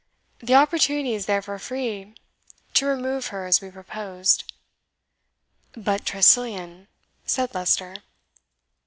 The 0.39 0.55
opportunity 0.55 1.13
is 1.13 1.27
therefore 1.27 1.59
free 1.59 2.15
to 2.73 2.87
remove 2.87 3.27
her 3.27 3.45
as 3.45 3.61
we 3.61 3.69
proposed." 3.69 4.51
"But 5.73 6.05
Tressilian?" 6.07 6.87
said 7.23 7.53
Leicester. 7.53 7.97